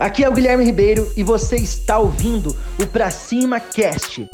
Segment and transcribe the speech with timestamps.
[0.00, 4.26] Aqui é o Guilherme Ribeiro e você está ouvindo o Pra Cima Cast.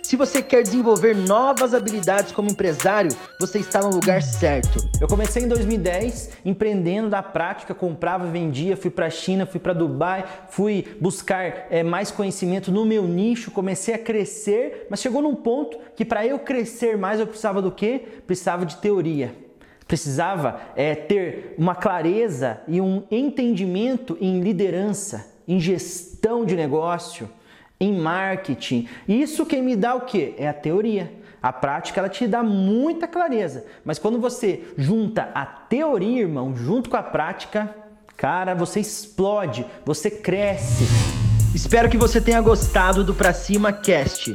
[0.00, 3.10] Se você quer desenvolver novas habilidades como empresário,
[3.40, 4.78] você está no lugar certo.
[5.00, 9.72] Eu comecei em 2010 empreendendo da prática, comprava, vendia, fui para a China, fui para
[9.72, 15.34] Dubai, fui buscar é, mais conhecimento no meu nicho, comecei a crescer, mas chegou num
[15.34, 18.00] ponto que para eu crescer mais eu precisava do quê?
[18.28, 19.49] Precisava de teoria
[19.90, 27.28] precisava é, ter uma clareza e um entendimento em liderança, em gestão de negócio,
[27.80, 28.88] em marketing.
[29.08, 30.32] Isso quem me dá o que?
[30.38, 31.12] É a teoria.
[31.42, 36.88] A prática ela te dá muita clareza, mas quando você junta a teoria, irmão, junto
[36.88, 37.74] com a prática,
[38.16, 40.84] cara, você explode, você cresce.
[41.52, 44.34] Espero que você tenha gostado do Pra Cima Cast.